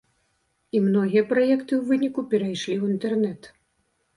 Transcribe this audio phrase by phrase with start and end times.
[0.77, 3.41] І многія праекты ў выніку перайшлі ў інтэрнэт.